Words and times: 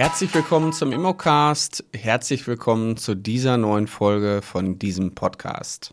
Herzlich 0.00 0.34
willkommen 0.34 0.72
zum 0.72 0.92
Immocast. 0.92 1.84
Herzlich 1.92 2.46
willkommen 2.46 2.96
zu 2.96 3.14
dieser 3.14 3.58
neuen 3.58 3.86
Folge 3.86 4.40
von 4.40 4.78
diesem 4.78 5.14
Podcast. 5.14 5.92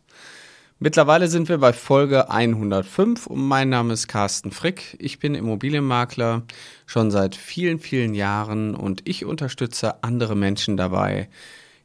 Mittlerweile 0.80 1.28
sind 1.28 1.50
wir 1.50 1.58
bei 1.58 1.74
Folge 1.74 2.30
105 2.32 3.28
und 3.28 3.46
mein 3.46 3.68
Name 3.68 3.92
ist 3.92 4.08
Carsten 4.08 4.52
Frick. 4.52 4.96
Ich 5.00 5.20
bin 5.20 5.36
Immobilienmakler 5.36 6.44
schon 6.86 7.12
seit 7.12 7.36
vielen, 7.36 7.80
vielen 7.80 8.14
Jahren 8.14 8.76
und 8.76 9.02
ich 9.04 9.26
unterstütze 9.26 10.02
andere 10.06 10.38
Menschen 10.38 10.78
dabei, 10.78 11.28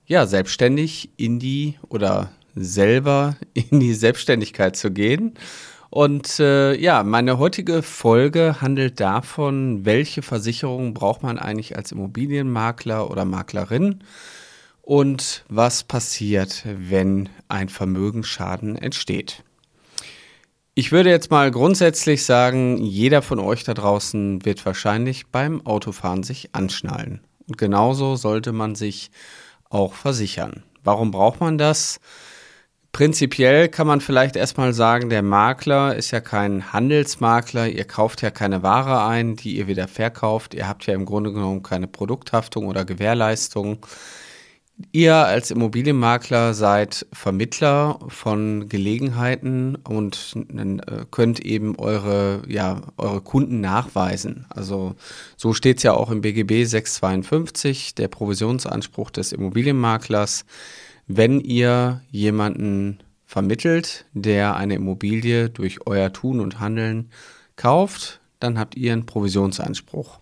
ja, 0.07 0.25
selbstständig 0.25 1.11
in 1.16 1.41
die 1.41 1.77
oder 1.89 2.30
selber 2.54 3.34
in 3.52 3.80
die 3.80 3.95
Selbstständigkeit 3.95 4.77
zu 4.77 4.93
gehen 4.93 5.34
und 5.93 6.40
äh, 6.40 6.74
ja, 6.74 7.02
meine 7.02 7.36
heutige 7.36 7.82
Folge 7.82 8.62
handelt 8.62 8.98
davon, 8.98 9.84
welche 9.84 10.23
Versicherung 10.23 10.95
braucht 10.95 11.23
man 11.23 11.38
eigentlich 11.38 11.77
als 11.77 11.92
Immobilienmakler 11.92 13.10
oder 13.10 13.27
Maklerin 13.27 14.02
und 14.80 15.45
was 15.51 15.82
passiert, 15.84 16.65
wenn 16.65 17.28
ein 17.48 17.68
Vermögensschaden 17.68 18.77
entsteht. 18.77 19.45
Ich 20.73 20.92
würde 20.92 21.10
jetzt 21.10 21.30
mal 21.30 21.51
grundsätzlich 21.51 22.24
sagen, 22.24 22.79
jeder 22.79 23.20
von 23.20 23.38
euch 23.38 23.62
da 23.62 23.74
draußen 23.74 24.46
wird 24.46 24.65
wahrscheinlich 24.65 25.27
beim 25.27 25.66
Autofahren 25.66 26.23
sich 26.23 26.54
anschnallen. 26.54 27.20
Und 27.46 27.59
genauso 27.59 28.16
sollte 28.16 28.52
man 28.52 28.77
sich 28.77 29.10
auch 29.68 29.93
versichern. 29.93 30.62
Warum 30.82 31.10
braucht 31.10 31.40
man 31.40 31.59
das? 31.59 32.01
Prinzipiell 32.92 33.70
kann 33.70 33.87
man 33.87 34.02
vielleicht 34.02 34.37
erstmal 34.37 34.74
sagen, 34.74 35.09
der 35.09 35.23
Makler 35.23 35.96
ist 35.96 36.10
ja 36.10 36.20
kein 36.20 36.74
Handelsmakler. 36.74 37.68
Ihr 37.68 37.84
kauft 37.84 38.20
ja 38.20 38.30
keine 38.30 38.62
Ware 38.62 39.06
ein, 39.06 39.34
die 39.34 39.56
ihr 39.56 39.66
wieder 39.66 39.88
verkauft. 39.88 40.52
Ihr 40.52 40.68
habt 40.68 40.87
ja 40.87 40.93
im 40.93 41.07
Grunde 41.07 41.32
genommen 41.32 41.63
keine 41.63 41.87
Produkthaftung 41.87 42.66
oder 42.66 42.85
Gewährleistung. 42.85 43.79
Ihr 44.90 45.15
als 45.15 45.51
Immobilienmakler 45.51 46.52
seid 46.52 47.07
Vermittler 47.13 47.98
von 48.09 48.68
Gelegenheiten 48.68 49.76
und 49.76 50.35
äh, 50.37 51.07
könnt 51.10 51.40
eben 51.40 51.79
eure, 51.79 52.43
ja, 52.46 52.82
eure 52.98 53.23
Kunden 53.23 53.60
nachweisen. 53.60 54.45
Also 54.51 54.96
so 55.38 55.54
steht 55.54 55.79
es 55.79 55.82
ja 55.82 55.95
auch 55.95 56.10
im 56.10 56.20
BGB 56.20 56.65
652, 56.65 57.95
der 57.95 58.09
Provisionsanspruch 58.09 59.10
des 59.10 59.32
Immobilienmaklers 59.32 60.45
wenn 61.06 61.40
ihr 61.40 62.02
jemanden 62.10 62.98
vermittelt, 63.24 64.06
der 64.12 64.56
eine 64.56 64.75
Immobilie 64.75 65.48
durch 65.48 65.86
euer 65.86 66.12
Tun 66.12 66.41
und 66.41 66.60
Handeln 66.60 67.10
kauft, 67.56 68.20
dann 68.41 68.58
habt 68.58 68.76
ihr 68.76 68.92
einen 68.92 69.06
Provisionsanspruch. 69.06 70.20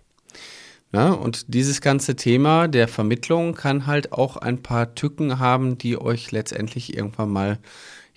Ja, 0.93 1.11
und 1.11 1.53
dieses 1.53 1.79
ganze 1.79 2.15
Thema 2.15 2.67
der 2.67 2.87
Vermittlung 2.87 3.53
kann 3.53 3.87
halt 3.87 4.11
auch 4.11 4.35
ein 4.37 4.61
paar 4.61 4.93
Tücken 4.93 5.39
haben, 5.39 5.77
die 5.77 5.99
euch 5.99 6.31
letztendlich 6.31 6.95
irgendwann 6.95 7.29
mal 7.29 7.59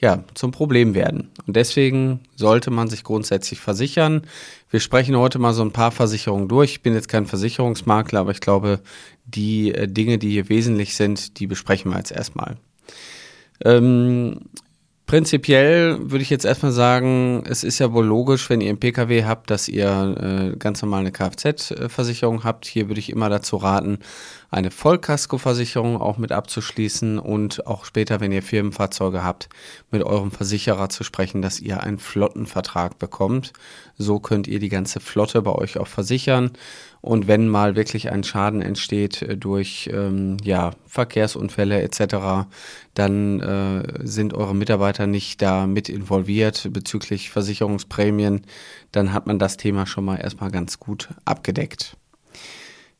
ja, 0.04 0.22
zum 0.34 0.50
Problem 0.50 0.94
werden. 0.94 1.30
Und 1.46 1.56
deswegen 1.56 2.20
sollte 2.36 2.70
man 2.70 2.90
sich 2.90 3.04
grundsätzlich 3.04 3.58
versichern. 3.58 4.26
Wir 4.68 4.80
sprechen 4.80 5.16
heute 5.16 5.38
mal 5.38 5.54
so 5.54 5.62
ein 5.62 5.72
paar 5.72 5.92
Versicherungen 5.92 6.46
durch. 6.46 6.72
Ich 6.72 6.82
bin 6.82 6.92
jetzt 6.92 7.08
kein 7.08 7.24
Versicherungsmakler, 7.24 8.20
aber 8.20 8.30
ich 8.30 8.40
glaube, 8.40 8.80
die 9.24 9.74
äh, 9.74 9.88
Dinge, 9.88 10.18
die 10.18 10.28
hier 10.28 10.50
wesentlich 10.50 10.94
sind, 10.94 11.38
die 11.38 11.46
besprechen 11.46 11.90
wir 11.90 11.96
jetzt 11.96 12.12
erstmal. 12.12 12.58
Ähm, 13.64 14.40
Prinzipiell 15.06 15.98
würde 16.10 16.22
ich 16.22 16.30
jetzt 16.30 16.46
erstmal 16.46 16.72
sagen, 16.72 17.44
es 17.46 17.62
ist 17.62 17.78
ja 17.78 17.92
wohl 17.92 18.06
logisch, 18.06 18.48
wenn 18.48 18.62
ihr 18.62 18.70
einen 18.70 18.80
Pkw 18.80 19.24
habt, 19.24 19.50
dass 19.50 19.68
ihr 19.68 20.52
äh, 20.54 20.56
ganz 20.56 20.80
normal 20.80 21.00
eine 21.00 21.12
Kfz-Versicherung 21.12 22.42
habt. 22.42 22.64
Hier 22.64 22.88
würde 22.88 23.00
ich 23.00 23.10
immer 23.10 23.28
dazu 23.28 23.56
raten, 23.58 23.98
eine 24.54 24.70
Vollkaskoversicherung 24.70 26.00
auch 26.00 26.16
mit 26.16 26.30
abzuschließen 26.30 27.18
und 27.18 27.66
auch 27.66 27.84
später, 27.84 28.20
wenn 28.20 28.32
ihr 28.32 28.42
Firmenfahrzeuge 28.42 29.24
habt, 29.24 29.48
mit 29.90 30.02
eurem 30.02 30.30
Versicherer 30.30 30.88
zu 30.88 31.02
sprechen, 31.02 31.42
dass 31.42 31.60
ihr 31.60 31.82
einen 31.82 31.98
Flottenvertrag 31.98 32.98
bekommt. 32.98 33.52
So 33.98 34.20
könnt 34.20 34.46
ihr 34.46 34.60
die 34.60 34.68
ganze 34.68 35.00
Flotte 35.00 35.42
bei 35.42 35.52
euch 35.52 35.78
auch 35.78 35.88
versichern. 35.88 36.52
Und 37.00 37.26
wenn 37.26 37.48
mal 37.48 37.76
wirklich 37.76 38.10
ein 38.10 38.24
Schaden 38.24 38.62
entsteht 38.62 39.26
durch 39.38 39.90
ähm, 39.92 40.36
ja, 40.42 40.70
Verkehrsunfälle 40.86 41.82
etc., 41.82 42.46
dann 42.94 43.40
äh, 43.40 44.06
sind 44.06 44.34
eure 44.34 44.54
Mitarbeiter 44.54 45.06
nicht 45.06 45.42
da 45.42 45.66
mit 45.66 45.88
involviert 45.88 46.68
bezüglich 46.72 47.30
Versicherungsprämien. 47.30 48.42
Dann 48.92 49.12
hat 49.12 49.26
man 49.26 49.38
das 49.38 49.56
Thema 49.56 49.86
schon 49.86 50.04
mal 50.04 50.16
erstmal 50.16 50.50
ganz 50.50 50.78
gut 50.78 51.08
abgedeckt. 51.24 51.96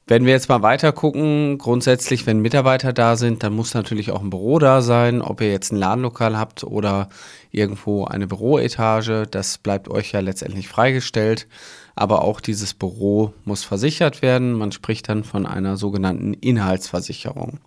Wenn 0.07 0.27
wir 0.27 0.33
jetzt 0.33 0.51
mal 0.51 0.61
weiter 0.61 0.93
gucken, 0.93 1.57
grundsätzlich, 1.57 2.27
wenn 2.27 2.41
Mitarbeiter 2.41 2.93
da 2.93 3.17
sind, 3.17 3.43
dann 3.43 3.55
muss 3.55 3.73
natürlich 3.73 4.11
auch 4.11 4.21
ein 4.21 4.29
Büro 4.29 4.59
da 4.59 4.83
sein. 4.83 5.23
Ob 5.23 5.41
ihr 5.41 5.51
jetzt 5.51 5.73
ein 5.73 5.77
Ladenlokal 5.77 6.39
habt 6.39 6.63
oder 6.63 7.09
irgendwo 7.53 8.05
eine 8.05 8.27
Büroetage, 8.27 9.27
das 9.31 9.57
bleibt 9.57 9.89
euch 9.89 10.13
ja 10.13 10.21
letztendlich 10.21 10.69
freigestellt. 10.69 11.47
Aber 11.95 12.21
auch 12.23 12.43
dieses 12.43 12.75
Büro 12.75 13.33
muss 13.47 13.65
versichert 13.65 14.21
werden. 14.21 14.53
Man 14.53 14.73
spricht 14.73 15.09
dann 15.09 15.25
von 15.25 15.47
einer 15.47 15.79
sogenannten 15.79 16.35
Inhaltsversicherung. 16.35 17.61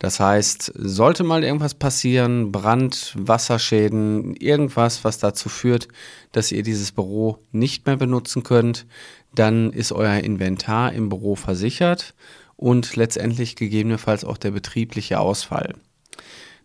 Das 0.00 0.20
heißt, 0.20 0.72
sollte 0.76 1.24
mal 1.24 1.42
irgendwas 1.42 1.74
passieren, 1.74 2.52
Brand, 2.52 3.14
Wasserschäden, 3.18 4.36
irgendwas, 4.36 5.02
was 5.02 5.18
dazu 5.18 5.48
führt, 5.48 5.88
dass 6.30 6.52
ihr 6.52 6.62
dieses 6.62 6.92
Büro 6.92 7.38
nicht 7.50 7.86
mehr 7.86 7.96
benutzen 7.96 8.44
könnt, 8.44 8.86
dann 9.34 9.72
ist 9.72 9.92
euer 9.92 10.18
Inventar 10.18 10.92
im 10.92 11.08
Büro 11.08 11.34
versichert 11.36 12.14
und 12.56 12.96
letztendlich 12.96 13.56
gegebenenfalls 13.56 14.24
auch 14.24 14.36
der 14.36 14.50
betriebliche 14.50 15.20
Ausfall. 15.20 15.74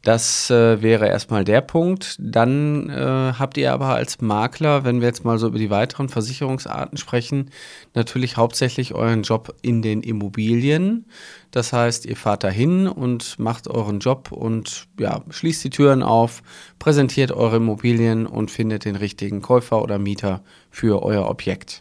Das 0.04 0.50
äh, 0.50 0.82
wäre 0.82 1.08
erstmal 1.08 1.46
der 1.46 1.62
Punkt. 1.62 2.18
Dann 2.20 2.90
äh, 2.90 3.34
habt 3.40 3.58
ihr 3.58 3.72
aber 3.72 3.96
als 3.96 4.20
Makler, 4.20 4.84
wenn 4.84 5.00
wir 5.00 5.08
jetzt 5.08 5.24
mal 5.24 5.38
so 5.38 5.48
über 5.48 5.58
die 5.58 5.70
weiteren 5.70 6.10
Versicherungsarten 6.10 6.98
sprechen, 6.98 7.52
natürlich 7.94 8.36
hauptsächlich 8.36 8.94
euren 8.94 9.24
Job 9.24 9.56
in 9.62 9.82
den 9.82 10.02
Immobilien. 10.02 11.06
Das 11.52 11.72
heißt, 11.72 12.06
ihr 12.06 12.18
fahrt 12.18 12.44
dahin 12.44 12.90
und 12.90 13.40
macht 13.40 13.70
euren 13.70 14.00
Job 14.00 14.34
und 14.34 14.88
ja, 15.00 15.24
schließt 15.30 15.64
die 15.64 15.70
Türen 15.70 16.04
auf, 16.04 16.44
präsentiert 16.80 17.32
eure 17.32 17.56
Immobilien 17.56 18.26
und 18.28 18.52
findet 18.52 18.84
den 18.84 18.98
richtigen 18.98 19.42
Käufer 19.42 19.82
oder 19.82 20.00
Mieter 20.00 20.44
für 20.70 21.02
euer 21.02 21.30
Objekt. 21.30 21.80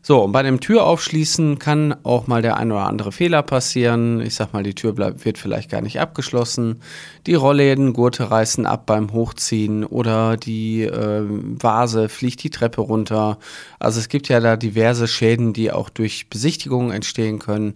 So, 0.00 0.22
und 0.22 0.30
bei 0.32 0.42
dem 0.42 0.60
Türaufschließen 0.60 1.58
kann 1.58 1.94
auch 2.04 2.28
mal 2.28 2.40
der 2.40 2.56
ein 2.56 2.72
oder 2.72 2.86
andere 2.86 3.12
Fehler 3.12 3.42
passieren. 3.42 4.20
Ich 4.20 4.36
sag 4.36 4.52
mal, 4.52 4.62
die 4.62 4.74
Tür 4.74 4.92
bleibt, 4.92 5.24
wird 5.24 5.38
vielleicht 5.38 5.70
gar 5.70 5.80
nicht 5.80 5.98
abgeschlossen. 6.00 6.80
Die 7.26 7.34
Rollläden, 7.34 7.92
Gurte 7.92 8.30
reißen 8.30 8.64
ab 8.64 8.86
beim 8.86 9.12
Hochziehen 9.12 9.84
oder 9.84 10.36
die 10.36 10.84
äh, 10.84 11.24
Vase 11.26 12.08
fliegt 12.08 12.44
die 12.44 12.50
Treppe 12.50 12.80
runter. 12.80 13.38
Also 13.78 14.00
es 14.00 14.08
gibt 14.08 14.28
ja 14.28 14.40
da 14.40 14.56
diverse 14.56 15.08
Schäden, 15.08 15.52
die 15.52 15.72
auch 15.72 15.90
durch 15.90 16.30
Besichtigungen 16.30 16.92
entstehen 16.92 17.40
können. 17.40 17.74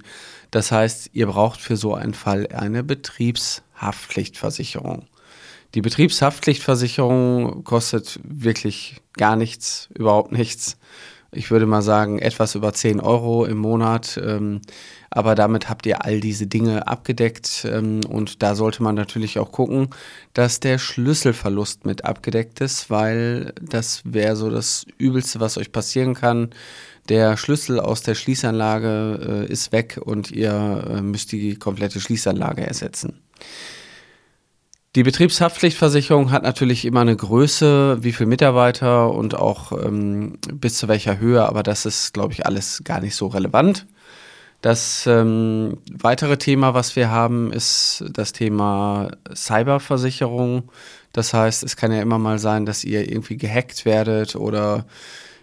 Das 0.50 0.70
heißt, 0.70 1.10
ihr 1.12 1.26
braucht 1.26 1.60
für 1.60 1.76
so 1.76 1.94
einen 1.94 2.14
Fall 2.14 2.46
eine 2.54 2.84
Betriebshaftpflichtversicherung. 2.84 5.06
Die 5.74 5.80
Betriebshaftpflichtversicherung 5.80 7.64
kostet 7.64 8.20
wirklich 8.22 9.00
gar 9.14 9.36
nichts, 9.36 9.88
überhaupt 9.94 10.30
nichts 10.30 10.76
ich 11.32 11.50
würde 11.50 11.66
mal 11.66 11.82
sagen, 11.82 12.18
etwas 12.18 12.54
über 12.54 12.72
10 12.72 13.00
Euro 13.00 13.46
im 13.46 13.56
Monat. 13.56 14.20
Ähm, 14.22 14.60
aber 15.08 15.34
damit 15.34 15.68
habt 15.68 15.86
ihr 15.86 16.04
all 16.04 16.20
diese 16.20 16.46
Dinge 16.46 16.86
abgedeckt. 16.86 17.66
Ähm, 17.70 18.00
und 18.08 18.42
da 18.42 18.54
sollte 18.54 18.82
man 18.82 18.94
natürlich 18.94 19.38
auch 19.38 19.50
gucken, 19.50 19.88
dass 20.34 20.60
der 20.60 20.78
Schlüsselverlust 20.78 21.86
mit 21.86 22.04
abgedeckt 22.04 22.60
ist, 22.60 22.90
weil 22.90 23.54
das 23.60 24.02
wäre 24.04 24.36
so 24.36 24.50
das 24.50 24.86
Übelste, 24.98 25.40
was 25.40 25.56
euch 25.56 25.72
passieren 25.72 26.14
kann. 26.14 26.50
Der 27.08 27.36
Schlüssel 27.36 27.80
aus 27.80 28.02
der 28.02 28.14
Schließanlage 28.14 29.46
äh, 29.48 29.52
ist 29.52 29.72
weg 29.72 29.98
und 30.02 30.30
ihr 30.30 30.84
äh, 30.88 31.02
müsst 31.02 31.32
die 31.32 31.56
komplette 31.56 32.00
Schließanlage 32.00 32.66
ersetzen. 32.66 33.20
Die 34.94 35.04
Betriebshaftpflichtversicherung 35.04 36.30
hat 36.32 36.42
natürlich 36.42 36.84
immer 36.84 37.00
eine 37.00 37.16
Größe, 37.16 38.04
wie 38.04 38.12
viele 38.12 38.26
Mitarbeiter 38.28 39.10
und 39.10 39.34
auch 39.34 39.72
ähm, 39.72 40.36
bis 40.52 40.76
zu 40.76 40.86
welcher 40.86 41.18
Höhe, 41.18 41.46
aber 41.46 41.62
das 41.62 41.86
ist, 41.86 42.12
glaube 42.12 42.34
ich, 42.34 42.44
alles 42.44 42.82
gar 42.84 43.00
nicht 43.00 43.14
so 43.14 43.28
relevant. 43.28 43.86
Das 44.60 45.06
ähm, 45.06 45.78
weitere 45.90 46.36
Thema, 46.36 46.74
was 46.74 46.94
wir 46.94 47.10
haben, 47.10 47.54
ist 47.54 48.04
das 48.12 48.32
Thema 48.32 49.12
Cyberversicherung. 49.34 50.70
Das 51.14 51.32
heißt, 51.32 51.62
es 51.62 51.76
kann 51.76 51.90
ja 51.90 52.02
immer 52.02 52.18
mal 52.18 52.38
sein, 52.38 52.66
dass 52.66 52.84
ihr 52.84 53.10
irgendwie 53.10 53.38
gehackt 53.38 53.86
werdet 53.86 54.36
oder 54.36 54.84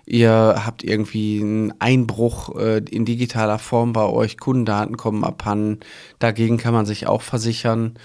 ihr 0.06 0.62
habt 0.64 0.84
irgendwie 0.84 1.42
einen 1.42 1.74
Einbruch 1.80 2.56
äh, 2.56 2.84
in 2.90 3.04
digitaler 3.04 3.58
Form 3.58 3.94
bei 3.94 4.06
euch, 4.06 4.38
Kundendaten 4.38 4.96
kommen 4.96 5.24
abhanden. 5.24 5.80
Dagegen 6.20 6.58
kann 6.58 6.74
man 6.74 6.86
sich 6.86 7.08
auch 7.08 7.24
versichern. 7.24 7.96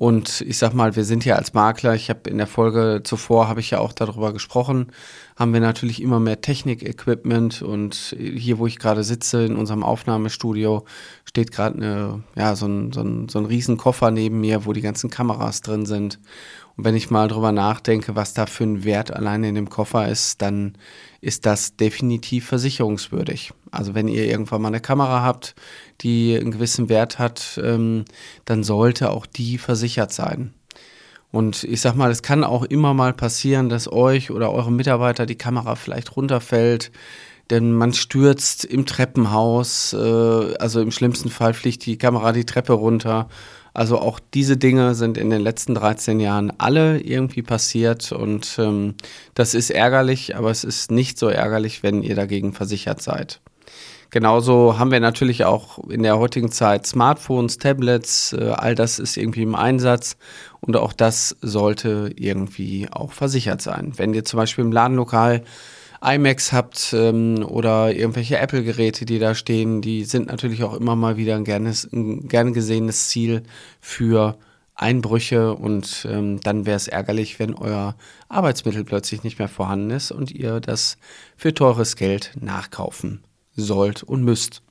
Und 0.00 0.40
ich 0.40 0.56
sag 0.56 0.72
mal, 0.72 0.96
wir 0.96 1.04
sind 1.04 1.26
ja 1.26 1.34
als 1.34 1.52
Makler, 1.52 1.94
ich 1.94 2.08
habe 2.08 2.30
in 2.30 2.38
der 2.38 2.46
Folge 2.46 3.02
zuvor, 3.04 3.48
habe 3.48 3.60
ich 3.60 3.72
ja 3.72 3.80
auch 3.80 3.92
darüber 3.92 4.32
gesprochen, 4.32 4.92
haben 5.36 5.52
wir 5.52 5.60
natürlich 5.60 6.00
immer 6.00 6.18
mehr 6.18 6.40
Technik-Equipment 6.40 7.60
und 7.60 8.16
hier, 8.18 8.58
wo 8.58 8.66
ich 8.66 8.78
gerade 8.78 9.04
sitze, 9.04 9.44
in 9.44 9.56
unserem 9.56 9.82
Aufnahmestudio, 9.82 10.86
steht 11.26 11.52
gerade 11.52 12.22
ja, 12.34 12.56
so 12.56 12.64
ein, 12.64 12.92
so, 12.92 13.02
ein, 13.02 13.28
so 13.28 13.40
ein 13.40 13.44
riesen 13.44 13.76
Koffer 13.76 14.10
neben 14.10 14.40
mir, 14.40 14.64
wo 14.64 14.72
die 14.72 14.80
ganzen 14.80 15.10
Kameras 15.10 15.60
drin 15.60 15.84
sind. 15.84 16.18
Und 16.80 16.86
wenn 16.86 16.96
ich 16.96 17.10
mal 17.10 17.28
drüber 17.28 17.52
nachdenke, 17.52 18.16
was 18.16 18.32
da 18.32 18.46
für 18.46 18.64
ein 18.64 18.84
Wert 18.84 19.14
alleine 19.14 19.50
in 19.50 19.54
dem 19.54 19.68
Koffer 19.68 20.08
ist, 20.08 20.40
dann 20.40 20.78
ist 21.20 21.44
das 21.44 21.76
definitiv 21.76 22.46
versicherungswürdig. 22.46 23.52
Also 23.70 23.94
wenn 23.94 24.08
ihr 24.08 24.24
irgendwann 24.24 24.62
mal 24.62 24.68
eine 24.68 24.80
Kamera 24.80 25.22
habt, 25.22 25.54
die 26.00 26.34
einen 26.40 26.52
gewissen 26.52 26.88
Wert 26.88 27.18
hat, 27.18 27.60
ähm, 27.62 28.06
dann 28.46 28.64
sollte 28.64 29.10
auch 29.10 29.26
die 29.26 29.58
versichert 29.58 30.10
sein. 30.14 30.54
Und 31.30 31.64
ich 31.64 31.82
sag 31.82 31.96
mal, 31.96 32.10
es 32.10 32.22
kann 32.22 32.44
auch 32.44 32.64
immer 32.64 32.94
mal 32.94 33.12
passieren, 33.12 33.68
dass 33.68 33.92
euch 33.92 34.30
oder 34.30 34.50
eure 34.50 34.72
Mitarbeiter 34.72 35.26
die 35.26 35.36
Kamera 35.36 35.74
vielleicht 35.74 36.16
runterfällt, 36.16 36.92
denn 37.50 37.74
man 37.74 37.92
stürzt 37.92 38.64
im 38.64 38.86
Treppenhaus, 38.86 39.92
äh, 39.92 40.54
also 40.58 40.80
im 40.80 40.92
schlimmsten 40.92 41.28
Fall 41.28 41.52
fliegt 41.52 41.84
die 41.84 41.98
Kamera 41.98 42.32
die 42.32 42.46
Treppe 42.46 42.72
runter. 42.72 43.28
Also 43.72 43.98
auch 43.98 44.18
diese 44.34 44.56
Dinge 44.56 44.94
sind 44.94 45.16
in 45.16 45.30
den 45.30 45.40
letzten 45.40 45.74
13 45.74 46.20
Jahren 46.20 46.52
alle 46.58 47.00
irgendwie 47.00 47.42
passiert 47.42 48.12
und 48.12 48.56
ähm, 48.58 48.94
das 49.34 49.54
ist 49.54 49.70
ärgerlich, 49.70 50.36
aber 50.36 50.50
es 50.50 50.64
ist 50.64 50.90
nicht 50.90 51.18
so 51.18 51.28
ärgerlich, 51.28 51.82
wenn 51.82 52.02
ihr 52.02 52.16
dagegen 52.16 52.52
versichert 52.52 53.00
seid. 53.00 53.40
Genauso 54.10 54.76
haben 54.76 54.90
wir 54.90 54.98
natürlich 54.98 55.44
auch 55.44 55.78
in 55.88 56.02
der 56.02 56.18
heutigen 56.18 56.50
Zeit 56.50 56.84
Smartphones, 56.84 57.58
Tablets, 57.58 58.32
äh, 58.32 58.54
all 58.56 58.74
das 58.74 58.98
ist 58.98 59.16
irgendwie 59.16 59.42
im 59.42 59.54
Einsatz 59.54 60.16
und 60.60 60.76
auch 60.76 60.92
das 60.92 61.36
sollte 61.40 62.12
irgendwie 62.16 62.88
auch 62.90 63.12
versichert 63.12 63.62
sein. 63.62 63.92
Wenn 63.96 64.12
ihr 64.12 64.24
zum 64.24 64.38
Beispiel 64.38 64.64
im 64.64 64.72
Ladenlokal 64.72 65.44
iMacs 66.02 66.52
habt 66.52 66.94
ähm, 66.94 67.44
oder 67.46 67.94
irgendwelche 67.94 68.38
Apple-Geräte, 68.38 69.04
die 69.04 69.18
da 69.18 69.34
stehen, 69.34 69.82
die 69.82 70.04
sind 70.04 70.28
natürlich 70.28 70.62
auch 70.64 70.74
immer 70.74 70.96
mal 70.96 71.16
wieder 71.16 71.36
ein 71.36 71.44
gerne, 71.44 71.72
ein 71.92 72.28
gern 72.28 72.52
gesehenes 72.52 73.08
Ziel 73.08 73.42
für 73.80 74.38
Einbrüche 74.74 75.54
und 75.54 76.06
ähm, 76.10 76.40
dann 76.40 76.64
wäre 76.64 76.76
es 76.76 76.88
ärgerlich, 76.88 77.38
wenn 77.38 77.54
euer 77.54 77.96
Arbeitsmittel 78.28 78.84
plötzlich 78.84 79.24
nicht 79.24 79.38
mehr 79.38 79.48
vorhanden 79.48 79.90
ist 79.90 80.10
und 80.10 80.30
ihr 80.30 80.60
das 80.60 80.96
für 81.36 81.52
teures 81.52 81.96
Geld 81.96 82.32
nachkaufen 82.40 83.22
sollt 83.54 84.02
und 84.02 84.24
müsst. 84.24 84.62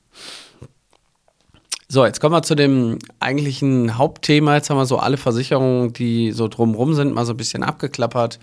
So, 1.88 2.06
jetzt 2.06 2.20
kommen 2.20 2.34
wir 2.34 2.44
zu 2.44 2.56
dem 2.56 2.98
eigentlichen 3.20 3.98
Hauptthema. 3.98 4.56
Jetzt 4.56 4.70
haben 4.70 4.78
wir 4.78 4.86
so 4.86 4.98
alle 4.98 5.18
Versicherungen, 5.18 5.94
die 5.94 6.32
so 6.32 6.48
drumrum 6.48 6.94
sind, 6.94 7.14
mal 7.14 7.26
so 7.26 7.34
ein 7.34 7.38
bisschen 7.38 7.64
abgeklappert. 7.64 8.40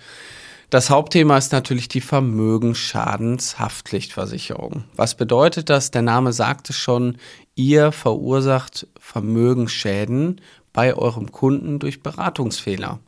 Das 0.69 0.91
Hauptthema 0.91 1.39
ist 1.39 1.53
natürlich 1.53 1.87
die 1.87 2.01
Vermögensschadenshaftpflichtversicherung. 2.01 4.83
Was 4.97 5.15
bedeutet 5.15 5.71
das? 5.71 5.93
Der 5.93 6.03
Name 6.03 6.33
sagt 6.33 6.71
es 6.71 6.77
schon, 6.77 7.19
ihr 7.55 7.93
verursacht 7.93 8.89
Vermögensschäden 8.99 10.41
bei 10.73 10.93
eurem 10.95 11.31
Kunden 11.31 11.79
durch 11.79 12.03
Beratungsfehler. 12.03 12.99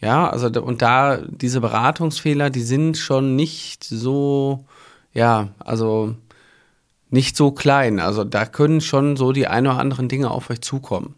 Ja, 0.00 0.28
also 0.28 0.48
und 0.62 0.82
da 0.82 1.22
diese 1.26 1.60
Beratungsfehler, 1.60 2.50
die 2.50 2.62
sind 2.62 2.98
schon 2.98 3.34
nicht 3.34 3.82
so, 3.82 4.64
ja, 5.12 5.48
also 5.58 6.14
nicht 7.10 7.36
so 7.36 7.50
klein. 7.50 7.98
Also 7.98 8.24
da 8.24 8.44
können 8.44 8.82
schon 8.82 9.16
so 9.16 9.32
die 9.32 9.46
ein 9.46 9.66
oder 9.66 9.78
anderen 9.78 10.08
Dinge 10.08 10.30
auf 10.30 10.50
euch 10.50 10.60
zukommen. 10.60 11.14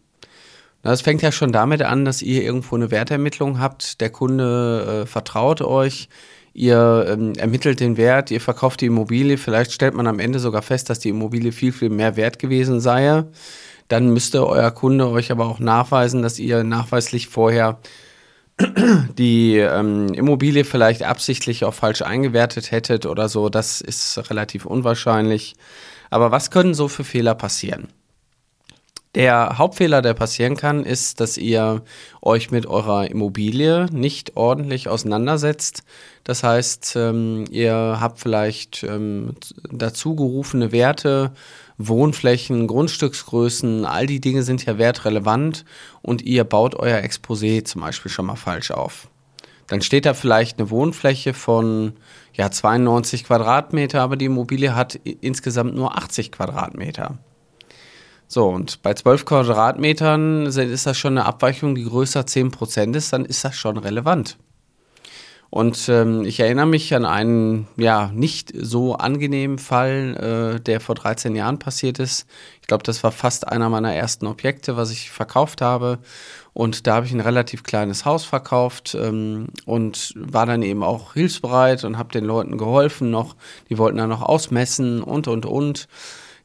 Das 0.83 1.01
fängt 1.01 1.21
ja 1.21 1.31
schon 1.31 1.51
damit 1.51 1.81
an, 1.83 2.05
dass 2.05 2.21
ihr 2.21 2.43
irgendwo 2.43 2.75
eine 2.75 2.89
Wertermittlung 2.91 3.59
habt. 3.59 4.01
Der 4.01 4.09
Kunde 4.09 5.03
äh, 5.03 5.05
vertraut 5.05 5.61
euch. 5.61 6.09
Ihr 6.53 7.05
ähm, 7.07 7.33
ermittelt 7.35 7.79
den 7.79 7.97
Wert, 7.97 8.29
ihr 8.31 8.41
verkauft 8.41 8.81
die 8.81 8.87
Immobilie. 8.87 9.37
Vielleicht 9.37 9.71
stellt 9.71 9.93
man 9.93 10.07
am 10.07 10.19
Ende 10.19 10.39
sogar 10.39 10.61
fest, 10.61 10.89
dass 10.89 10.99
die 10.99 11.09
Immobilie 11.09 11.51
viel, 11.51 11.71
viel 11.71 11.89
mehr 11.89 12.17
wert 12.17 12.39
gewesen 12.39 12.81
sei. 12.81 13.23
Dann 13.87 14.09
müsste 14.09 14.47
euer 14.47 14.71
Kunde 14.71 15.07
euch 15.09 15.31
aber 15.31 15.45
auch 15.45 15.59
nachweisen, 15.59 16.21
dass 16.23 16.39
ihr 16.39 16.63
nachweislich 16.63 17.27
vorher 17.27 17.79
die 19.17 19.57
ähm, 19.57 20.13
Immobilie 20.13 20.65
vielleicht 20.65 21.03
absichtlich 21.03 21.63
auch 21.63 21.73
falsch 21.73 22.01
eingewertet 22.01 22.71
hättet 22.71 23.05
oder 23.05 23.29
so. 23.29 23.49
Das 23.49 23.81
ist 23.81 24.29
relativ 24.29 24.65
unwahrscheinlich. 24.65 25.55
Aber 26.09 26.31
was 26.31 26.51
können 26.51 26.73
so 26.73 26.87
für 26.87 27.03
Fehler 27.03 27.35
passieren? 27.35 27.87
Der 29.13 29.57
Hauptfehler, 29.57 30.01
der 30.01 30.13
passieren 30.13 30.55
kann, 30.55 30.85
ist, 30.85 31.19
dass 31.19 31.37
ihr 31.37 31.81
euch 32.21 32.49
mit 32.49 32.65
eurer 32.65 33.11
Immobilie 33.11 33.87
nicht 33.91 34.37
ordentlich 34.37 34.87
auseinandersetzt. 34.87 35.83
Das 36.23 36.43
heißt, 36.43 36.93
ähm, 36.95 37.43
ihr 37.51 37.97
habt 37.99 38.19
vielleicht 38.19 38.83
ähm, 38.83 39.35
dazu 39.69 40.15
gerufene 40.15 40.71
Werte, 40.71 41.33
Wohnflächen, 41.77 42.67
Grundstücksgrößen, 42.67 43.85
all 43.85 44.05
die 44.05 44.21
Dinge 44.21 44.43
sind 44.43 44.65
ja 44.65 44.77
wertrelevant 44.77 45.65
und 46.01 46.21
ihr 46.21 46.45
baut 46.45 46.75
euer 46.75 46.99
Exposé 46.99 47.65
zum 47.65 47.81
Beispiel 47.81 48.11
schon 48.11 48.27
mal 48.27 48.37
falsch 48.37 48.71
auf. 48.71 49.09
Dann 49.67 49.81
steht 49.81 50.05
da 50.05 50.13
vielleicht 50.13 50.59
eine 50.59 50.69
Wohnfläche 50.69 51.33
von 51.33 51.93
ja, 52.33 52.49
92 52.49 53.25
Quadratmeter, 53.25 54.01
aber 54.01 54.15
die 54.15 54.25
Immobilie 54.25 54.73
hat 54.73 54.95
insgesamt 54.95 55.75
nur 55.75 55.97
80 55.97 56.31
Quadratmeter. 56.31 57.17
So, 58.33 58.47
und 58.47 58.81
bei 58.81 58.93
12 58.93 59.25
Quadratmetern 59.25 60.45
ist 60.45 60.85
das 60.85 60.97
schon 60.97 61.17
eine 61.17 61.25
Abweichung, 61.25 61.75
die 61.75 61.83
größer 61.83 62.21
10% 62.21 62.95
ist, 62.95 63.11
dann 63.11 63.25
ist 63.25 63.43
das 63.43 63.57
schon 63.57 63.77
relevant. 63.77 64.37
Und 65.49 65.89
ähm, 65.89 66.23
ich 66.23 66.39
erinnere 66.39 66.65
mich 66.65 66.95
an 66.95 67.03
einen 67.03 67.67
ja 67.75 68.09
nicht 68.13 68.53
so 68.55 68.95
angenehmen 68.95 69.57
Fall, 69.57 70.55
äh, 70.55 70.61
der 70.61 70.79
vor 70.79 70.95
13 70.95 71.35
Jahren 71.35 71.59
passiert 71.59 71.99
ist. 71.99 72.25
Ich 72.61 72.67
glaube, 72.67 72.83
das 72.83 73.03
war 73.03 73.11
fast 73.11 73.49
einer 73.49 73.67
meiner 73.67 73.93
ersten 73.93 74.27
Objekte, 74.27 74.77
was 74.77 74.91
ich 74.91 75.11
verkauft 75.11 75.59
habe. 75.59 75.99
Und 76.53 76.87
da 76.87 76.95
habe 76.95 77.05
ich 77.05 77.11
ein 77.11 77.19
relativ 77.19 77.63
kleines 77.63 78.05
Haus 78.05 78.23
verkauft 78.23 78.95
ähm, 78.97 79.47
und 79.65 80.13
war 80.15 80.45
dann 80.45 80.61
eben 80.61 80.83
auch 80.83 81.15
hilfsbereit 81.15 81.83
und 81.83 81.97
habe 81.97 82.13
den 82.13 82.23
Leuten 82.23 82.57
geholfen 82.57 83.11
noch. 83.11 83.35
Die 83.69 83.77
wollten 83.77 83.97
dann 83.97 84.09
noch 84.09 84.21
ausmessen 84.21 85.03
und 85.03 85.27
und 85.27 85.45
und. 85.45 85.89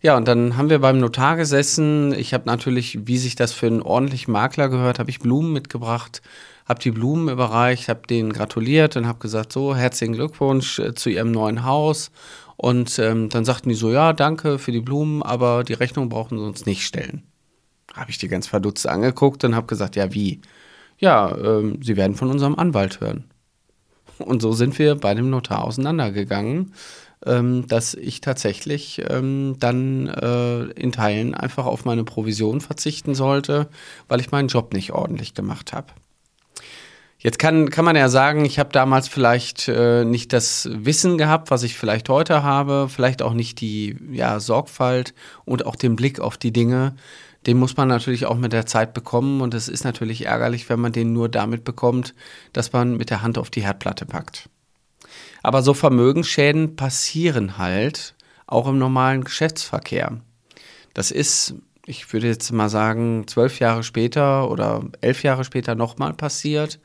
Ja, 0.06 0.16
und 0.16 0.28
dann 0.28 0.56
haben 0.56 0.70
wir 0.70 0.78
beim 0.78 1.00
Notar 1.00 1.34
gesessen. 1.34 2.14
Ich 2.16 2.32
habe 2.32 2.44
natürlich, 2.46 3.08
wie 3.08 3.18
sich 3.18 3.34
das 3.34 3.50
für 3.50 3.66
einen 3.66 3.82
ordentlichen 3.82 4.30
Makler 4.30 4.68
gehört, 4.68 5.00
habe 5.00 5.10
ich 5.10 5.18
Blumen 5.18 5.52
mitgebracht, 5.52 6.22
habe 6.64 6.78
die 6.78 6.92
Blumen 6.92 7.28
überreicht, 7.28 7.88
habe 7.88 8.06
denen 8.06 8.32
gratuliert 8.32 8.96
und 8.96 9.08
habe 9.08 9.18
gesagt, 9.18 9.52
so, 9.52 9.74
herzlichen 9.74 10.14
Glückwunsch 10.14 10.78
äh, 10.78 10.94
zu 10.94 11.10
ihrem 11.10 11.32
neuen 11.32 11.64
Haus. 11.64 12.12
Und 12.56 13.00
ähm, 13.00 13.30
dann 13.30 13.44
sagten 13.44 13.68
die 13.68 13.75
so, 13.75 13.90
ja, 13.90 14.12
danke 14.12 14.60
für 14.60 14.70
die 14.70 14.80
Blumen, 14.80 15.25
aber 15.25 15.64
die 15.64 15.72
Rechnung 15.72 16.08
brauchen 16.08 16.38
sie 16.38 16.44
uns 16.44 16.66
nicht 16.66 16.86
stellen. 16.86 17.25
Habe 17.92 18.12
ich 18.12 18.18
die 18.18 18.28
ganz 18.28 18.46
verdutzt 18.46 18.86
angeguckt 18.86 19.42
und 19.42 19.56
habe 19.56 19.66
gesagt, 19.66 19.96
ja, 19.96 20.14
wie? 20.14 20.40
Ja, 20.98 21.36
ähm, 21.36 21.80
sie 21.82 21.96
werden 21.96 22.14
von 22.14 22.30
unserem 22.30 22.54
Anwalt 22.54 23.00
hören. 23.00 23.25
Und 24.18 24.40
so 24.40 24.52
sind 24.52 24.78
wir 24.78 24.94
bei 24.94 25.14
dem 25.14 25.30
Notar 25.30 25.64
auseinandergegangen 25.64 26.75
ähm, 27.25 27.66
dass 27.66 27.94
ich 27.94 28.20
tatsächlich 28.20 29.02
ähm, 29.08 29.56
dann 29.58 30.08
äh, 30.08 30.64
in 30.73 30.92
Teilen 30.92 31.35
einfach 31.35 31.66
auf 31.66 31.85
meine 31.85 32.04
Provision 32.04 32.61
verzichten 32.61 33.14
sollte, 33.14 33.68
weil 34.08 34.20
ich 34.20 34.30
meinen 34.30 34.49
Job 34.49 34.75
nicht 34.75 34.92
ordentlich 34.92 35.35
gemacht 35.35 35.73
habe. 35.73 35.92
Jetzt 37.18 37.38
kann, 37.38 37.70
kann 37.70 37.85
man 37.85 37.96
ja 37.96 38.08
sagen, 38.08 38.44
ich 38.44 38.58
habe 38.58 38.70
damals 38.73 39.08
vielleicht 39.08 39.68
äh, 39.68 40.04
nicht 40.04 40.32
das 40.32 40.68
Wissen 40.70 41.16
gehabt, 41.16 41.50
was 41.50 41.62
ich 41.62 41.76
vielleicht 41.76 42.08
heute 42.08 42.42
habe, 42.42 42.88
vielleicht 42.88 43.23
auch 43.23 43.32
nicht 43.32 43.61
die 43.61 43.96
ja, 44.12 44.38
Sorgfalt 44.38 45.14
und 45.44 45.64
auch 45.64 45.76
den 45.76 45.96
Blick 45.96 46.20
auf 46.20 46.37
die 46.37 46.52
Dinge. 46.52 46.94
Den 47.46 47.58
muss 47.58 47.76
man 47.76 47.88
natürlich 47.88 48.26
auch 48.26 48.37
mit 48.37 48.52
der 48.52 48.66
Zeit 48.66 48.92
bekommen 48.92 49.40
und 49.40 49.54
es 49.54 49.68
ist 49.68 49.85
natürlich 49.85 50.26
ärgerlich, 50.26 50.68
wenn 50.68 50.80
man 50.80 50.92
den 50.92 51.12
nur 51.12 51.28
damit 51.28 51.64
bekommt, 51.64 52.14
dass 52.52 52.73
man 52.73 52.96
mit 52.96 53.08
der 53.08 53.23
Hand 53.23 53.38
auf 53.38 53.50
die 53.50 53.62
Herdplatte 53.62 54.04
packt. 54.04 54.49
Aber 55.46 55.62
so 55.62 55.74
Vermögensschäden 55.74 56.74
passieren 56.74 57.56
halt 57.56 58.16
auch 58.48 58.66
im 58.66 58.78
normalen 58.78 59.22
Geschäftsverkehr. 59.22 60.20
Das 60.92 61.12
ist, 61.12 61.54
ich 61.86 62.12
würde 62.12 62.26
jetzt 62.26 62.50
mal 62.50 62.68
sagen, 62.68 63.28
zwölf 63.28 63.60
Jahre 63.60 63.84
später 63.84 64.50
oder 64.50 64.82
elf 65.02 65.22
Jahre 65.22 65.44
später 65.44 65.76
nochmal 65.76 66.14
passiert. 66.14 66.80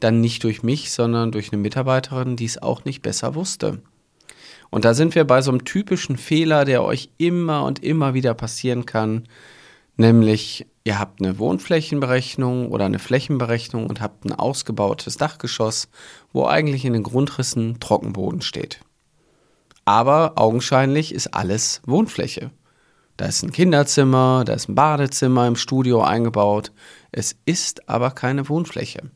Dann 0.00 0.20
nicht 0.20 0.42
durch 0.42 0.64
mich, 0.64 0.90
sondern 0.90 1.30
durch 1.30 1.52
eine 1.52 1.62
Mitarbeiterin, 1.62 2.34
die 2.34 2.46
es 2.46 2.60
auch 2.60 2.84
nicht 2.84 3.00
besser 3.00 3.36
wusste. 3.36 3.80
Und 4.70 4.84
da 4.84 4.92
sind 4.92 5.14
wir 5.14 5.22
bei 5.22 5.40
so 5.40 5.52
einem 5.52 5.64
typischen 5.64 6.16
Fehler, 6.16 6.64
der 6.64 6.82
euch 6.82 7.10
immer 7.16 7.62
und 7.64 7.80
immer 7.80 8.12
wieder 8.12 8.34
passieren 8.34 8.86
kann, 8.86 9.28
nämlich 10.00 10.66
ihr 10.82 10.98
habt 10.98 11.22
eine 11.22 11.38
Wohnflächenberechnung 11.38 12.70
oder 12.72 12.86
eine 12.86 12.98
Flächenberechnung 12.98 13.86
und 13.86 14.00
habt 14.00 14.24
ein 14.24 14.32
ausgebautes 14.32 15.16
Dachgeschoss, 15.16 15.88
wo 16.32 16.46
eigentlich 16.46 16.84
in 16.84 16.94
den 16.94 17.04
Grundrissen 17.04 17.78
Trockenboden 17.78 18.40
steht. 18.40 18.80
Aber 19.84 20.32
augenscheinlich 20.36 21.14
ist 21.14 21.28
alles 21.28 21.82
Wohnfläche. 21.86 22.50
Da 23.16 23.26
ist 23.26 23.42
ein 23.42 23.52
Kinderzimmer, 23.52 24.44
da 24.46 24.54
ist 24.54 24.68
ein 24.68 24.74
Badezimmer 24.74 25.46
im 25.46 25.56
Studio 25.56 26.02
eingebaut. 26.02 26.72
Es 27.12 27.36
ist 27.44 27.88
aber 27.88 28.10
keine 28.10 28.48
Wohnfläche. 28.48 29.10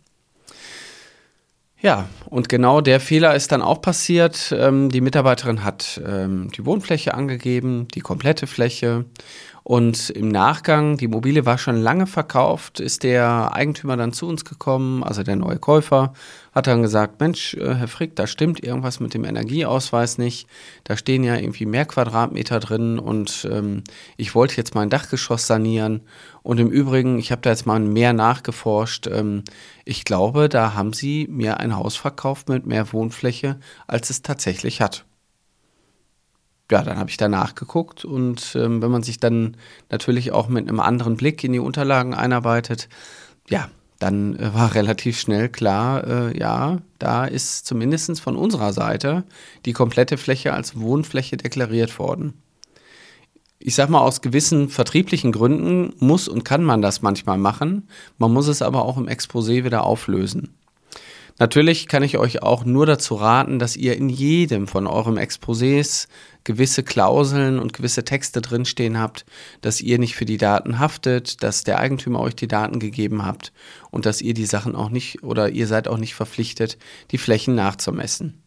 Ja, 1.81 2.09
und 2.31 2.49
genau 2.49 2.81
der 2.81 2.99
Fehler 2.99 3.35
ist 3.35 3.53
dann 3.53 3.61
auch 3.61 3.83
passiert. 3.83 4.55
Ähm, 4.57 4.89
die 4.89 5.03
Mitarbeiterin 5.03 5.65
hat 5.65 6.01
ähm, 6.07 6.51
die 6.51 6.65
Wohnfläche 6.65 7.13
angegeben, 7.13 7.89
die 7.95 8.01
komplette 8.01 8.47
Fläche. 8.47 9.05
Und 9.67 10.11
im 10.11 10.29
Nachgang, 10.29 10.99
die 10.99 11.09
Mobile 11.09 11.47
war 11.47 11.57
schon 11.57 11.81
lange 11.81 12.07
verkauft, 12.07 12.81
ist 12.81 13.03
der 13.03 13.55
Eigentümer 13.55 13.97
dann 13.97 14.13
zu 14.13 14.29
uns 14.29 14.45
gekommen, 14.45 15.03
also 15.03 15.23
der 15.23 15.37
neue 15.37 15.59
Käufer, 15.59 16.13
hat 16.53 16.67
dann 16.67 16.83
gesagt, 16.83 17.19
Mensch, 17.19 17.55
äh, 17.55 17.75
Herr 17.75 17.89
Frick, 17.89 18.15
da 18.15 18.27
stimmt 18.27 18.63
irgendwas 18.63 19.01
mit 19.01 19.15
dem 19.15 19.25
Energieausweis 19.25 20.19
nicht. 20.19 20.49
Da 20.85 20.99
stehen 20.99 21.25
ja 21.25 21.37
irgendwie 21.37 21.65
mehr 21.65 21.87
Quadratmeter 21.87 22.61
drin 22.61 22.99
und 22.99 23.49
ähm, 23.51 23.85
ich 24.19 24.35
wollte 24.35 24.59
jetzt 24.59 24.75
mein 24.75 24.91
Dachgeschoss 24.91 25.47
sanieren. 25.47 26.03
Und 26.43 26.61
im 26.61 26.71
Übrigen, 26.71 27.19
ich 27.19 27.33
habe 27.33 27.41
da 27.41 27.49
jetzt 27.49 27.65
mal 27.65 27.81
mehr 27.81 28.13
nachgeforscht. 28.13 29.07
Ähm, 29.07 29.45
ich 29.87 30.05
glaube, 30.05 30.51
da 30.51 30.75
haben 30.75 30.93
Sie 30.93 31.27
mir 31.31 31.59
ein 31.61 31.75
Haus 31.75 31.97
verkauft 31.97 32.51
mit 32.51 32.67
mehr 32.67 32.93
Wohnfläche, 32.93 33.59
als 33.87 34.11
es 34.11 34.21
tatsächlich 34.21 34.83
hat 34.83 35.07
ja, 36.71 36.83
dann 36.83 36.99
habe 36.99 37.11
ich 37.11 37.17
danach 37.17 37.55
geguckt 37.55 38.05
und 38.05 38.57
ähm, 38.57 38.81
wenn 38.81 38.91
man 38.91 39.03
sich 39.03 39.21
dann 39.21 39.57
natürlich 39.91 40.33
auch 40.33 40.49
mit 40.49 40.69
einem 40.69 40.81
anderen 40.81 41.17
Blick 41.17 41.45
in 41.45 41.53
die 41.53 41.59
Unterlagen 41.59 42.15
einarbeitet, 42.15 42.89
ja, 43.49 43.69
dann 43.99 44.37
äh, 44.39 44.55
war 44.55 44.75
relativ 44.75 45.19
schnell 45.19 45.49
klar, 45.49 46.07
äh, 46.07 46.39
ja, 46.39 46.79
da 46.99 47.27
ist 47.27 47.67
zumindest 47.67 48.21
von 48.21 48.37
unserer 48.37 48.73
Seite 48.73 49.25
die 49.67 49.73
komplette 49.73 50.17
Fläche 50.17 50.55
als 50.55 50.79
Wohnfläche 50.79 51.37
deklariert 51.37 51.99
worden. 51.99 52.35
Ich 53.59 53.75
sag 53.75 53.89
mal, 53.89 54.01
aus 54.01 54.21
gewissen 54.21 54.69
vertrieblichen 54.69 55.33
Gründen 55.33 55.95
muss 55.99 56.29
und 56.29 56.45
kann 56.45 56.65
man 56.65 56.83
das 56.83 57.01
manchmal 57.01 57.39
machen. 57.39 57.89
Man 58.19 58.33
muss 58.33 58.47
es 58.47 58.61
aber 58.61 58.85
auch 58.85 58.99
im 58.99 59.09
Exposé 59.09 59.65
wieder 59.65 59.85
auflösen. 59.85 60.55
Natürlich 61.39 61.89
kann 61.89 62.05
ich 62.05 62.17
euch 62.17 62.43
auch 62.43 62.65
nur 62.65 62.87
dazu 62.87 63.17
raten, 63.17 63.59
dass 63.59 63.77
ihr 63.77 63.97
in 63.97 64.09
jedem 64.09 64.69
von 64.69 64.87
eurem 64.87 65.17
Exposés 65.17 66.07
gewisse 66.45 66.85
Klauseln 66.85 67.59
und 67.59 67.73
gewisse 67.73 68.05
Texte 68.05 68.41
drinstehen 68.41 69.01
habt, 69.01 69.27
dass 69.61 69.81
ihr 69.81 69.99
nicht 69.99 70.15
für 70.15 70.27
die 70.27 70.37
Daten 70.37 70.79
haftet, 70.79 71.43
dass 71.43 71.65
der 71.65 71.81
Eigentümer 71.81 72.21
euch 72.21 72.37
die 72.37 72.47
Daten 72.47 72.79
gegeben 72.79 73.27
habt 73.27 73.53
und 73.91 74.07
dass 74.07 74.21
ihr 74.21 74.35
die 74.35 74.47
Sachen 74.47 74.77
auch 74.77 74.91
nicht 74.91 75.25
oder 75.25 75.51
ihr 75.51 75.67
seid 75.67 75.89
auch 75.89 75.99
nicht 75.99 76.15
verpflichtet, 76.15 76.79
die 77.11 77.19
Flächen 77.19 77.57
nachzumessen. 77.57 78.44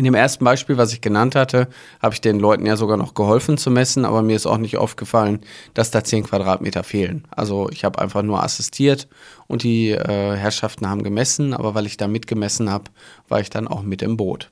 In 0.00 0.04
dem 0.04 0.14
ersten 0.14 0.46
Beispiel, 0.46 0.78
was 0.78 0.94
ich 0.94 1.02
genannt 1.02 1.34
hatte, 1.34 1.68
habe 2.00 2.14
ich 2.14 2.22
den 2.22 2.40
Leuten 2.40 2.64
ja 2.64 2.76
sogar 2.76 2.96
noch 2.96 3.12
geholfen 3.12 3.58
zu 3.58 3.70
messen, 3.70 4.06
aber 4.06 4.22
mir 4.22 4.34
ist 4.34 4.46
auch 4.46 4.56
nicht 4.56 4.78
aufgefallen, 4.78 5.40
dass 5.74 5.90
da 5.90 6.02
10 6.02 6.24
Quadratmeter 6.24 6.84
fehlen. 6.84 7.28
Also 7.30 7.68
ich 7.68 7.84
habe 7.84 7.98
einfach 7.98 8.22
nur 8.22 8.42
assistiert 8.42 9.08
und 9.46 9.62
die 9.62 9.90
äh, 9.90 10.36
Herrschaften 10.36 10.88
haben 10.88 11.02
gemessen, 11.02 11.52
aber 11.52 11.74
weil 11.74 11.84
ich 11.84 11.98
da 11.98 12.08
mitgemessen 12.08 12.70
habe, 12.70 12.84
war 13.28 13.40
ich 13.40 13.50
dann 13.50 13.68
auch 13.68 13.82
mit 13.82 14.00
im 14.00 14.16
Boot. 14.16 14.50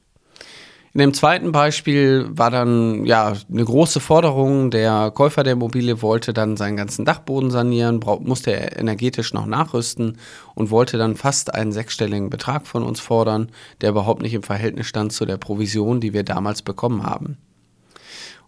In 0.95 1.01
dem 1.01 1.13
zweiten 1.13 1.53
Beispiel 1.53 2.27
war 2.31 2.51
dann 2.51 3.05
ja 3.05 3.35
eine 3.51 3.65
große 3.65 4.01
Forderung. 4.01 4.71
Der 4.71 5.11
Käufer 5.11 5.43
der 5.43 5.53
Immobilie 5.53 6.01
wollte 6.01 6.33
dann 6.33 6.57
seinen 6.57 6.77
ganzen 6.77 7.05
Dachboden 7.05 7.51
sanieren, 7.51 8.01
musste 8.21 8.53
er 8.53 8.79
energetisch 8.79 9.35
noch 9.35 9.47
nachrüsten 9.47 10.19
und 10.55 10.71
wollte 10.71 10.97
dann 10.97 11.17
fast 11.17 11.55
einen 11.55 11.73
sechsstelligen 11.73 12.31
Betrag 12.31 12.67
von 12.67 12.83
uns 12.83 13.01
fordern, 13.01 13.51
der 13.81 13.91
überhaupt 13.91 14.23
nicht 14.23 14.35
im 14.35 14.43
Verhältnis 14.43 14.87
stand 14.87 15.13
zu 15.13 15.27
der 15.27 15.37
Provision, 15.37 16.01
die 16.01 16.15
wir 16.15 16.25
damals 16.25 16.63
bekommen 16.63 17.05
haben. 17.05 17.37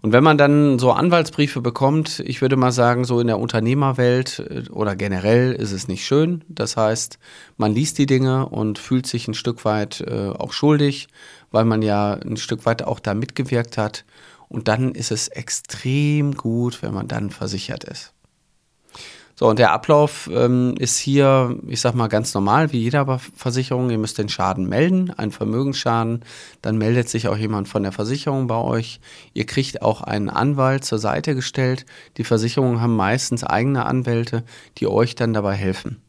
Und 0.03 0.13
wenn 0.13 0.25
man 0.25 0.39
dann 0.39 0.79
so 0.79 0.93
Anwaltsbriefe 0.93 1.61
bekommt, 1.61 2.21
ich 2.21 2.41
würde 2.41 2.57
mal 2.57 2.73
sagen, 2.73 3.05
so 3.05 3.21
in 3.21 3.27
der 3.27 3.39
Unternehmerwelt 3.39 4.39
äh, 4.39 4.71
oder 4.71 4.97
generell 4.97 5.53
ist 5.53 5.73
es 5.73 5.89
nicht 5.89 6.07
schön. 6.07 6.43
Das 6.49 6.77
heißt, 6.77 7.19
man 7.59 7.75
liest 7.75 7.99
die 7.99 8.07
Dinge 8.07 8.49
und 8.49 8.79
fühlt 8.79 9.07
sich 9.07 9.29
ein 9.29 9.35
Stück 9.35 9.65
weit 9.65 10.01
äh, 10.01 10.31
auch 10.31 10.53
schuldig, 10.53 11.09
weil 11.51 11.65
man 11.65 11.83
ja 11.83 12.15
ein 12.15 12.39
Stück 12.39 12.65
weit 12.65 12.83
auch 12.83 13.01
da 13.01 13.15
mitgewirkt 13.15 13.77
hat. 13.77 14.05
Und 14.49 14.69
dann 14.69 14.95
ist 14.95 15.11
es 15.13 15.29
extrem 15.29 16.35
gut, 16.35 16.83
wenn 16.83 16.95
man 16.95 17.07
dann 17.07 17.31
versichert 17.31 17.85
ist. 17.85 18.15
So, 19.41 19.49
und 19.49 19.59
der 19.59 19.73
Ablauf 19.73 20.29
ähm, 20.31 20.75
ist 20.79 20.99
hier, 20.99 21.57
ich 21.67 21.81
sag 21.81 21.95
mal, 21.95 22.09
ganz 22.09 22.35
normal, 22.35 22.73
wie 22.73 22.81
jeder 22.81 23.19
Versicherung. 23.35 23.89
Ihr 23.89 23.97
müsst 23.97 24.19
den 24.19 24.29
Schaden 24.29 24.69
melden, 24.69 25.15
einen 25.17 25.33
Vermögensschaden. 25.33 26.27
Dann 26.61 26.77
meldet 26.77 27.09
sich 27.09 27.27
auch 27.27 27.39
jemand 27.39 27.67
von 27.67 27.83
der 27.83 27.93
Versicherung 27.93 28.49
bei 28.49 28.59
euch. 28.59 29.01
Ihr 29.33 29.47
kriegt 29.47 29.81
auch 29.81 30.03
einen 30.03 30.29
Anwalt 30.29 30.85
zur 30.85 30.99
Seite 30.99 31.35
gestellt. 31.35 31.87
Die 32.19 32.25
Versicherungen 32.25 32.83
haben 32.83 32.97
meistens 32.97 33.43
eigene 33.43 33.87
Anwälte, 33.87 34.45
die 34.77 34.87
euch 34.87 35.15
dann 35.15 35.33
dabei 35.33 35.55
helfen. 35.55 36.03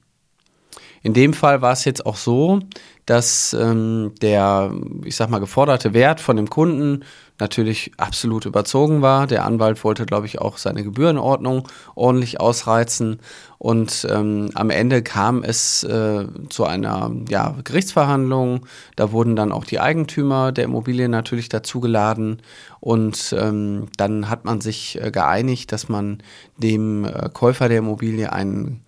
In 1.04 1.14
dem 1.14 1.34
Fall 1.34 1.62
war 1.62 1.74
es 1.74 1.86
jetzt 1.86 2.06
auch 2.06 2.16
so, 2.16 2.60
dass 3.06 3.54
ähm, 3.54 4.14
der, 4.22 4.72
ich 5.04 5.16
sag 5.16 5.30
mal, 5.30 5.40
geforderte 5.40 5.94
Wert 5.94 6.22
von 6.22 6.38
dem 6.38 6.50
Kunden 6.50 7.04
natürlich 7.40 7.92
absolut 7.98 8.46
überzogen 8.46 9.02
war. 9.02 9.26
Der 9.26 9.44
Anwalt 9.44 9.84
wollte, 9.84 10.06
glaube 10.06 10.28
ich, 10.28 10.40
auch 10.40 10.58
seine 10.58 10.84
Gebührenordnung 10.84 11.68
ordentlich 11.96 12.40
ausreizen. 12.40 13.20
Und 13.58 14.08
ähm, 14.10 14.52
am 14.54 14.70
Ende 14.70 15.02
kam 15.02 15.44
es 15.44 15.84
äh, 15.84 16.28
zu 16.50 16.66
einer 16.66 17.12
ja, 17.28 17.56
Gerichtsverhandlung. 17.64 18.68
Da 18.96 19.12
wurden 19.12 19.36
dann 19.36 19.52
auch 19.52 19.66
die 19.66 19.80
Eigentümer 19.80 20.52
der 20.52 20.66
Immobilie 20.66 21.10
natürlich 21.10 21.50
dazugeladen. 21.50 22.44
Und 22.80 23.36
ähm, 23.38 23.88
dann 23.98 24.30
hat 24.30 24.46
man 24.46 24.62
sich 24.62 25.02
äh, 25.02 25.10
geeinigt, 25.10 25.72
dass 25.72 25.90
man 25.90 26.22
dem 26.58 27.06
äh, 27.06 27.30
Käufer 27.34 27.70
der 27.70 27.80
Immobilie 27.80 28.32
einen 28.32 28.84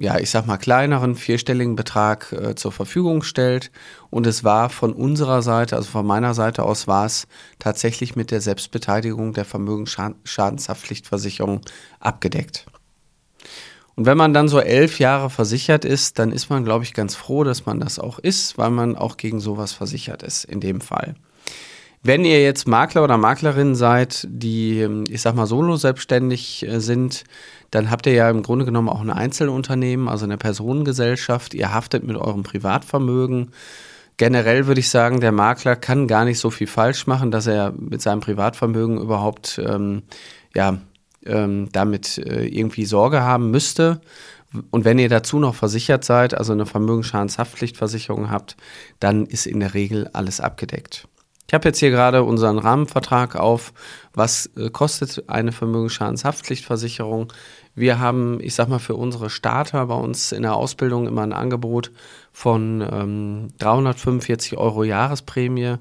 ja, 0.00 0.18
ich 0.18 0.30
sag 0.30 0.46
mal, 0.46 0.56
kleineren 0.56 1.14
vierstelligen 1.14 1.76
Betrag 1.76 2.32
äh, 2.32 2.54
zur 2.54 2.72
Verfügung 2.72 3.22
stellt. 3.22 3.70
Und 4.08 4.26
es 4.26 4.44
war 4.44 4.70
von 4.70 4.94
unserer 4.94 5.42
Seite, 5.42 5.76
also 5.76 5.90
von 5.90 6.06
meiner 6.06 6.32
Seite 6.32 6.62
aus, 6.62 6.88
war 6.88 7.04
es 7.04 7.28
tatsächlich 7.58 8.16
mit 8.16 8.30
der 8.30 8.40
Selbstbeteiligung 8.40 9.34
der 9.34 9.44
Vermögensschadenshaftpflichtversicherung 9.44 11.60
abgedeckt. 12.00 12.64
Und 13.94 14.06
wenn 14.06 14.16
man 14.16 14.32
dann 14.32 14.48
so 14.48 14.58
elf 14.58 15.00
Jahre 15.00 15.28
versichert 15.28 15.84
ist, 15.84 16.18
dann 16.18 16.32
ist 16.32 16.48
man, 16.48 16.64
glaube 16.64 16.84
ich, 16.84 16.94
ganz 16.94 17.14
froh, 17.14 17.44
dass 17.44 17.66
man 17.66 17.78
das 17.78 17.98
auch 17.98 18.18
ist, 18.18 18.56
weil 18.56 18.70
man 18.70 18.96
auch 18.96 19.18
gegen 19.18 19.38
sowas 19.38 19.74
versichert 19.74 20.22
ist, 20.22 20.44
in 20.44 20.60
dem 20.60 20.80
Fall. 20.80 21.14
Wenn 22.02 22.24
ihr 22.24 22.42
jetzt 22.42 22.66
Makler 22.66 23.04
oder 23.04 23.18
Maklerin 23.18 23.74
seid, 23.74 24.26
die, 24.30 24.88
ich 25.10 25.20
sag 25.20 25.34
mal, 25.34 25.46
solo 25.46 25.76
selbstständig 25.76 26.66
äh, 26.66 26.80
sind, 26.80 27.24
dann 27.70 27.90
habt 27.90 28.06
ihr 28.06 28.14
ja 28.14 28.30
im 28.30 28.42
Grunde 28.42 28.64
genommen 28.64 28.88
auch 28.88 29.02
ein 29.02 29.10
Einzelunternehmen, 29.10 30.08
also 30.08 30.24
eine 30.24 30.38
Personengesellschaft. 30.38 31.52
Ihr 31.52 31.74
haftet 31.74 32.04
mit 32.04 32.16
eurem 32.16 32.42
Privatvermögen. 32.42 33.50
Generell 34.16 34.66
würde 34.66 34.80
ich 34.80 34.88
sagen, 34.88 35.20
der 35.20 35.32
Makler 35.32 35.76
kann 35.76 36.08
gar 36.08 36.24
nicht 36.24 36.38
so 36.38 36.50
viel 36.50 36.66
falsch 36.66 37.06
machen, 37.06 37.30
dass 37.30 37.46
er 37.46 37.72
mit 37.72 38.00
seinem 38.00 38.20
Privatvermögen 38.20 38.98
überhaupt 38.98 39.60
ähm, 39.62 40.02
ja, 40.54 40.78
ähm, 41.26 41.68
damit 41.72 42.16
äh, 42.16 42.46
irgendwie 42.46 42.86
Sorge 42.86 43.20
haben 43.22 43.50
müsste. 43.50 44.00
Und 44.70 44.86
wenn 44.86 44.98
ihr 44.98 45.10
dazu 45.10 45.38
noch 45.38 45.54
versichert 45.54 46.04
seid, 46.04 46.32
also 46.34 46.52
eine 46.52 46.66
Vermögensschadenshaftpflichtversicherung 46.66 48.30
habt, 48.30 48.56
dann 49.00 49.26
ist 49.26 49.46
in 49.46 49.60
der 49.60 49.74
Regel 49.74 50.08
alles 50.12 50.40
abgedeckt. 50.40 51.06
Ich 51.50 51.54
habe 51.54 51.68
jetzt 51.68 51.80
hier 51.80 51.90
gerade 51.90 52.22
unseren 52.22 52.58
Rahmenvertrag 52.58 53.34
auf, 53.34 53.72
was 54.14 54.46
äh, 54.56 54.70
kostet 54.70 55.28
eine 55.28 55.50
Vermögensschadenshaftpflichtversicherung. 55.50 57.32
Wir 57.74 57.98
haben, 57.98 58.38
ich 58.40 58.54
sag 58.54 58.68
mal, 58.68 58.78
für 58.78 58.94
unsere 58.94 59.30
Starter 59.30 59.84
bei 59.86 59.96
uns 59.96 60.30
in 60.30 60.42
der 60.42 60.54
Ausbildung 60.54 61.08
immer 61.08 61.22
ein 61.22 61.32
Angebot 61.32 61.90
von 62.30 62.88
ähm, 62.88 63.48
345 63.58 64.58
Euro 64.58 64.84
Jahresprämie 64.84 65.74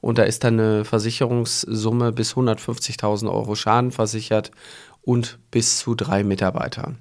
und 0.00 0.18
da 0.18 0.22
ist 0.22 0.44
dann 0.44 0.60
eine 0.60 0.84
Versicherungssumme 0.84 2.12
bis 2.12 2.34
150.000 2.34 3.28
Euro 3.28 3.56
Schaden 3.56 3.90
versichert 3.90 4.52
und 5.02 5.40
bis 5.50 5.80
zu 5.80 5.96
drei 5.96 6.22
Mitarbeitern. 6.22 6.98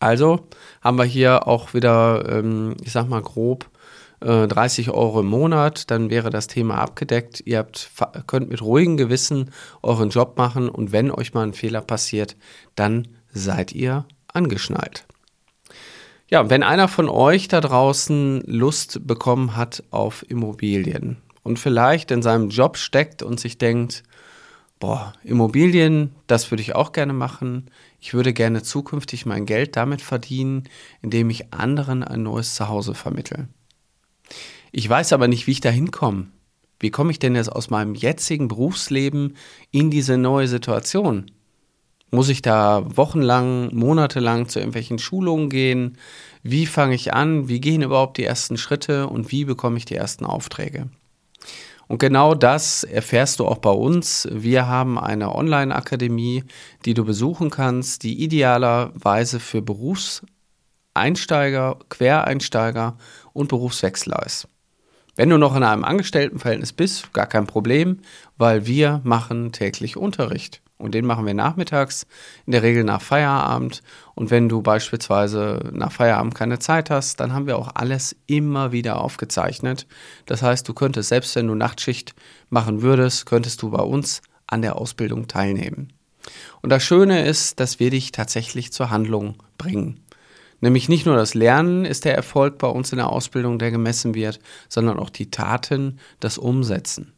Also 0.00 0.48
haben 0.82 0.98
wir 0.98 1.04
hier 1.04 1.48
auch 1.48 1.72
wieder, 1.72 2.28
ähm, 2.28 2.76
ich 2.84 2.92
sag 2.92 3.08
mal 3.08 3.22
grob, 3.22 3.70
30 4.20 4.86
äh, 4.86 4.90
Euro 4.90 5.20
im 5.20 5.26
Monat, 5.26 5.90
dann 5.90 6.10
wäre 6.10 6.30
das 6.30 6.46
Thema 6.46 6.78
abgedeckt. 6.78 7.42
Ihr 7.44 7.58
habt, 7.58 7.90
könnt 8.26 8.50
mit 8.50 8.62
ruhigem 8.62 8.96
Gewissen 8.96 9.50
euren 9.82 10.10
Job 10.10 10.36
machen 10.38 10.68
und 10.68 10.92
wenn 10.92 11.10
euch 11.10 11.34
mal 11.34 11.42
ein 11.42 11.54
Fehler 11.54 11.82
passiert, 11.82 12.36
dann 12.74 13.08
seid 13.32 13.72
ihr 13.72 14.06
angeschnallt. 14.28 15.06
Ja, 16.28 16.50
wenn 16.50 16.62
einer 16.62 16.88
von 16.88 17.08
euch 17.08 17.46
da 17.48 17.60
draußen 17.60 18.42
Lust 18.46 19.06
bekommen 19.06 19.56
hat 19.56 19.84
auf 19.90 20.28
Immobilien 20.28 21.18
und 21.44 21.58
vielleicht 21.58 22.10
in 22.10 22.22
seinem 22.22 22.48
Job 22.48 22.78
steckt 22.78 23.22
und 23.22 23.38
sich 23.38 23.58
denkt, 23.58 24.02
boah, 24.80 25.12
Immobilien, 25.22 26.14
das 26.26 26.50
würde 26.50 26.62
ich 26.62 26.74
auch 26.74 26.92
gerne 26.92 27.12
machen. 27.12 27.70
Ich 28.00 28.12
würde 28.14 28.32
gerne 28.32 28.62
zukünftig 28.62 29.26
mein 29.26 29.46
Geld 29.46 29.76
damit 29.76 30.02
verdienen, 30.02 30.64
indem 31.00 31.30
ich 31.30 31.52
anderen 31.52 32.02
ein 32.02 32.24
neues 32.24 32.56
Zuhause 32.56 32.94
vermittle. 32.94 33.48
Ich 34.78 34.86
weiß 34.86 35.14
aber 35.14 35.26
nicht, 35.26 35.46
wie 35.46 35.52
ich 35.52 35.62
da 35.62 35.70
hinkomme. 35.70 36.26
Wie 36.78 36.90
komme 36.90 37.10
ich 37.10 37.18
denn 37.18 37.34
jetzt 37.34 37.50
aus 37.50 37.70
meinem 37.70 37.94
jetzigen 37.94 38.46
Berufsleben 38.46 39.34
in 39.70 39.90
diese 39.90 40.18
neue 40.18 40.48
Situation? 40.48 41.30
Muss 42.10 42.28
ich 42.28 42.42
da 42.42 42.84
wochenlang, 42.94 43.74
monatelang 43.74 44.50
zu 44.50 44.58
irgendwelchen 44.58 44.98
Schulungen 44.98 45.48
gehen? 45.48 45.96
Wie 46.42 46.66
fange 46.66 46.94
ich 46.94 47.14
an? 47.14 47.48
Wie 47.48 47.60
gehen 47.60 47.80
überhaupt 47.80 48.18
die 48.18 48.24
ersten 48.24 48.58
Schritte 48.58 49.06
und 49.06 49.32
wie 49.32 49.46
bekomme 49.46 49.78
ich 49.78 49.86
die 49.86 49.94
ersten 49.94 50.26
Aufträge? 50.26 50.90
Und 51.88 51.96
genau 51.96 52.34
das 52.34 52.84
erfährst 52.84 53.40
du 53.40 53.46
auch 53.46 53.56
bei 53.56 53.70
uns. 53.70 54.28
Wir 54.30 54.66
haben 54.66 54.98
eine 54.98 55.34
Online-Akademie, 55.34 56.44
die 56.84 56.92
du 56.92 57.02
besuchen 57.02 57.48
kannst, 57.48 58.02
die 58.02 58.22
idealerweise 58.22 59.40
für 59.40 59.62
Berufseinsteiger, 59.62 61.78
Quereinsteiger 61.88 62.98
und 63.32 63.48
Berufswechsler 63.48 64.26
ist. 64.26 64.50
Wenn 65.16 65.30
du 65.30 65.38
noch 65.38 65.56
in 65.56 65.62
einem 65.62 65.84
Angestelltenverhältnis 65.84 66.74
bist, 66.74 67.12
gar 67.14 67.26
kein 67.26 67.46
Problem, 67.46 68.00
weil 68.36 68.66
wir 68.66 69.00
machen 69.02 69.50
täglich 69.50 69.96
Unterricht. 69.96 70.60
Und 70.78 70.94
den 70.94 71.06
machen 71.06 71.24
wir 71.24 71.32
nachmittags, 71.32 72.06
in 72.44 72.52
der 72.52 72.62
Regel 72.62 72.84
nach 72.84 73.00
Feierabend. 73.00 73.82
Und 74.14 74.30
wenn 74.30 74.50
du 74.50 74.60
beispielsweise 74.60 75.70
nach 75.72 75.90
Feierabend 75.90 76.34
keine 76.34 76.58
Zeit 76.58 76.90
hast, 76.90 77.18
dann 77.18 77.32
haben 77.32 77.46
wir 77.46 77.56
auch 77.56 77.70
alles 77.74 78.14
immer 78.26 78.72
wieder 78.72 79.00
aufgezeichnet. 79.00 79.86
Das 80.26 80.42
heißt, 80.42 80.68
du 80.68 80.74
könntest, 80.74 81.08
selbst 81.08 81.34
wenn 81.34 81.46
du 81.46 81.54
Nachtschicht 81.54 82.14
machen 82.50 82.82
würdest, 82.82 83.24
könntest 83.24 83.62
du 83.62 83.70
bei 83.70 83.82
uns 83.82 84.20
an 84.46 84.60
der 84.60 84.76
Ausbildung 84.76 85.28
teilnehmen. 85.28 85.94
Und 86.60 86.68
das 86.68 86.82
Schöne 86.82 87.24
ist, 87.26 87.58
dass 87.58 87.80
wir 87.80 87.88
dich 87.88 88.12
tatsächlich 88.12 88.70
zur 88.70 88.90
Handlung 88.90 89.42
bringen. 89.56 90.00
Nämlich 90.60 90.88
nicht 90.88 91.06
nur 91.06 91.16
das 91.16 91.34
Lernen 91.34 91.84
ist 91.84 92.04
der 92.04 92.14
Erfolg 92.14 92.58
bei 92.58 92.68
uns 92.68 92.92
in 92.92 92.98
der 92.98 93.10
Ausbildung, 93.10 93.58
der 93.58 93.70
gemessen 93.70 94.14
wird, 94.14 94.40
sondern 94.68 94.98
auch 94.98 95.10
die 95.10 95.30
Taten, 95.30 95.98
das 96.20 96.38
Umsetzen. 96.38 97.12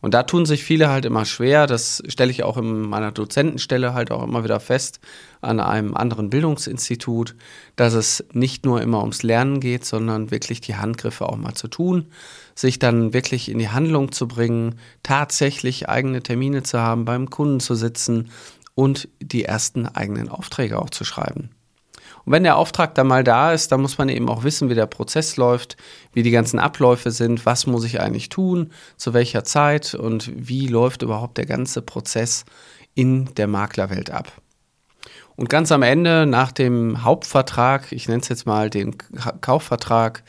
Und 0.00 0.14
da 0.14 0.22
tun 0.22 0.46
sich 0.46 0.62
viele 0.62 0.90
halt 0.90 1.04
immer 1.04 1.24
schwer. 1.24 1.66
Das 1.66 2.02
stelle 2.06 2.30
ich 2.30 2.44
auch 2.44 2.56
in 2.56 2.82
meiner 2.82 3.10
Dozentenstelle 3.10 3.94
halt 3.94 4.10
auch 4.10 4.22
immer 4.22 4.44
wieder 4.44 4.60
fest 4.60 5.00
an 5.40 5.60
einem 5.60 5.96
anderen 5.96 6.30
Bildungsinstitut, 6.30 7.34
dass 7.74 7.94
es 7.94 8.24
nicht 8.32 8.64
nur 8.64 8.80
immer 8.80 9.00
ums 9.00 9.22
Lernen 9.22 9.60
geht, 9.60 9.84
sondern 9.84 10.30
wirklich 10.30 10.60
die 10.60 10.76
Handgriffe 10.76 11.28
auch 11.28 11.36
mal 11.36 11.54
zu 11.54 11.68
tun, 11.68 12.06
sich 12.54 12.78
dann 12.78 13.12
wirklich 13.12 13.50
in 13.50 13.58
die 13.58 13.70
Handlung 13.70 14.12
zu 14.12 14.28
bringen, 14.28 14.76
tatsächlich 15.02 15.88
eigene 15.88 16.22
Termine 16.22 16.62
zu 16.62 16.78
haben, 16.78 17.04
beim 17.04 17.28
Kunden 17.28 17.60
zu 17.60 17.74
sitzen 17.74 18.30
und 18.74 19.08
die 19.20 19.44
ersten 19.44 19.86
eigenen 19.86 20.28
Aufträge 20.28 20.80
auch 20.80 20.90
zu 20.90 21.04
schreiben. 21.04 21.50
Und 22.28 22.32
wenn 22.32 22.42
der 22.42 22.58
Auftrag 22.58 22.94
dann 22.94 23.06
mal 23.06 23.24
da 23.24 23.54
ist, 23.54 23.72
dann 23.72 23.80
muss 23.80 23.96
man 23.96 24.10
eben 24.10 24.28
auch 24.28 24.44
wissen, 24.44 24.68
wie 24.68 24.74
der 24.74 24.84
Prozess 24.84 25.38
läuft, 25.38 25.78
wie 26.12 26.22
die 26.22 26.30
ganzen 26.30 26.58
Abläufe 26.58 27.10
sind, 27.10 27.46
was 27.46 27.66
muss 27.66 27.84
ich 27.84 28.02
eigentlich 28.02 28.28
tun, 28.28 28.70
zu 28.98 29.14
welcher 29.14 29.44
Zeit 29.44 29.94
und 29.94 30.30
wie 30.36 30.66
läuft 30.66 31.00
überhaupt 31.00 31.38
der 31.38 31.46
ganze 31.46 31.80
Prozess 31.80 32.44
in 32.94 33.34
der 33.36 33.46
Maklerwelt 33.46 34.10
ab. 34.10 34.30
Und 35.36 35.48
ganz 35.48 35.72
am 35.72 35.80
Ende, 35.80 36.26
nach 36.26 36.52
dem 36.52 37.02
Hauptvertrag, 37.02 37.92
ich 37.92 38.08
nenne 38.08 38.20
es 38.20 38.28
jetzt 38.28 38.44
mal 38.44 38.68
den 38.68 38.98
Kaufvertrag, 39.40 40.22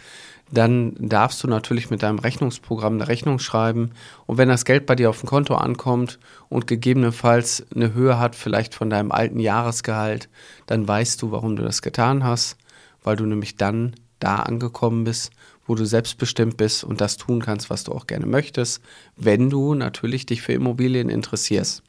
dann 0.51 0.95
darfst 0.97 1.43
du 1.43 1.47
natürlich 1.47 1.89
mit 1.89 2.01
deinem 2.01 2.19
Rechnungsprogramm 2.19 2.93
eine 2.95 3.07
Rechnung 3.07 3.39
schreiben. 3.39 3.91
Und 4.25 4.37
wenn 4.37 4.49
das 4.49 4.65
Geld 4.65 4.85
bei 4.85 4.95
dir 4.95 5.09
auf 5.09 5.19
dem 5.19 5.29
Konto 5.29 5.55
ankommt 5.55 6.19
und 6.49 6.67
gegebenenfalls 6.67 7.65
eine 7.73 7.93
Höhe 7.93 8.19
hat, 8.19 8.35
vielleicht 8.35 8.73
von 8.73 8.89
deinem 8.89 9.11
alten 9.11 9.39
Jahresgehalt, 9.39 10.29
dann 10.65 10.87
weißt 10.87 11.21
du, 11.21 11.31
warum 11.31 11.55
du 11.55 11.63
das 11.63 11.81
getan 11.81 12.23
hast, 12.23 12.57
weil 13.03 13.15
du 13.15 13.25
nämlich 13.25 13.57
dann 13.57 13.95
da 14.19 14.37
angekommen 14.37 15.03
bist, 15.03 15.31
wo 15.67 15.75
du 15.75 15.85
selbstbestimmt 15.85 16.57
bist 16.57 16.83
und 16.83 16.99
das 16.99 17.17
tun 17.17 17.41
kannst, 17.41 17.69
was 17.69 17.83
du 17.83 17.91
auch 17.91 18.07
gerne 18.07 18.25
möchtest, 18.25 18.81
wenn 19.15 19.49
du 19.51 19.75
natürlich 19.75 20.25
dich 20.25 20.41
für 20.41 20.53
Immobilien 20.53 21.09
interessierst. 21.09 21.83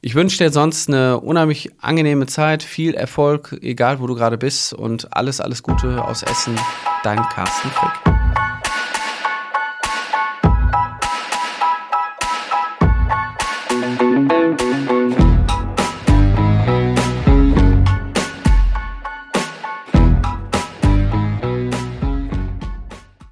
Ich 0.02 0.16
wünsche 0.16 0.38
dir 0.38 0.50
sonst 0.50 0.88
eine 0.88 1.20
unheimlich 1.20 1.72
angenehme 1.82 2.26
Zeit, 2.26 2.64
viel 2.64 2.94
Erfolg, 2.94 3.58
egal 3.62 4.00
wo 4.00 4.08
du 4.08 4.16
gerade 4.16 4.38
bist 4.38 4.74
und 4.74 5.14
alles, 5.16 5.42
alles 5.42 5.62
Gute 5.62 6.06
aus 6.06 6.24
Essen. 6.24 6.56
Dein 7.04 7.22
Carsten 7.24 7.70
Frick. 7.70 8.19